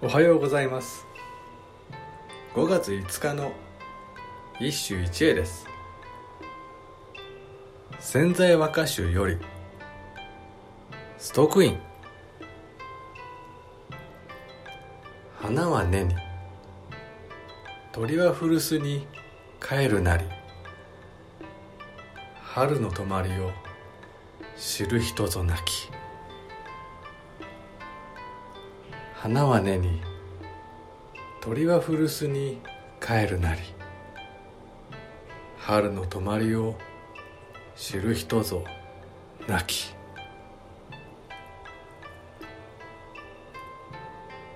[0.00, 1.04] おはようございます。
[2.54, 3.50] 5月5日の
[4.60, 5.66] 一首一会です。
[7.98, 9.38] 潜在和歌集より
[11.18, 11.80] ストックイン。
[15.40, 16.14] 花は根に
[17.90, 19.04] 鳥は古巣に
[19.60, 20.24] 帰るなり
[22.40, 23.50] 春の泊まりを
[24.56, 25.90] 知る人ぞなき。
[29.28, 30.00] 花は根に
[31.42, 32.62] 鳥は古巣に
[32.98, 33.60] 帰るなり
[35.58, 36.76] 春の泊まりを
[37.76, 38.64] 知る人ぞ
[39.46, 39.92] なき。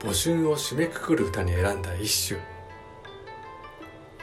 [0.00, 2.40] 募集を締めくくる歌に選んだ一首。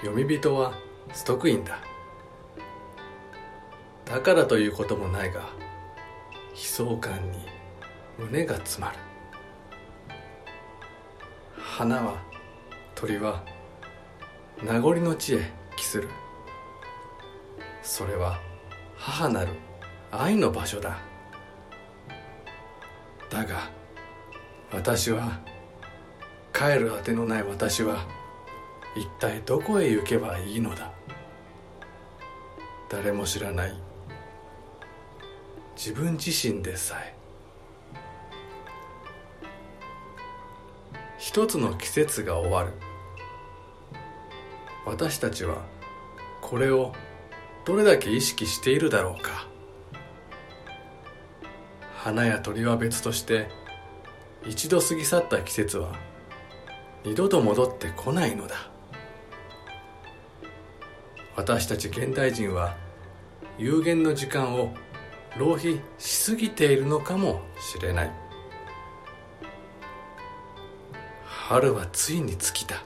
[0.02, 0.75] 読み人は
[1.12, 1.80] ストックインだ。
[4.05, 5.41] だからということもないが
[6.52, 7.48] 悲壮感に
[8.20, 9.14] 胸が詰まる。
[11.78, 12.16] 花は
[12.95, 13.44] 鳥は
[14.64, 16.08] 名残の地へ帰する。
[17.84, 18.40] それは
[18.95, 19.50] 母なる
[20.09, 21.00] 愛の場所だ。
[23.30, 23.70] だが
[24.72, 25.42] 私は
[26.53, 28.08] 帰るあてのない私は
[28.96, 30.94] 一体どこへ行けばいいのだ。
[32.88, 33.73] 誰も知らない
[35.76, 37.25] 自分自身でさえ。
[41.28, 42.73] 一つの季節が終わる。
[44.86, 45.66] 私たちは
[46.40, 46.94] これを
[47.66, 49.48] どれだけ意識しているだろうか。
[51.96, 53.48] 花や鳥は別として
[54.46, 55.96] 一度過ぎ去った季節は
[57.03, 58.70] 二度と戻ってこないのだ。
[61.36, 62.78] 私たち現代人は
[63.58, 64.76] 有限の時間を
[65.40, 68.25] 浪費しすぎているのかもしれない。
[71.47, 72.81] 春はついに尽きた。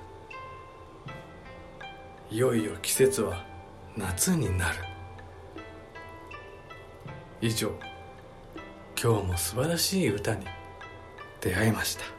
[2.29, 3.45] いよいよ季節は
[3.95, 4.83] 夏になる。
[7.39, 7.71] 以上
[9.01, 10.45] 今日も素晴らしい歌に
[11.39, 12.18] 出会いました。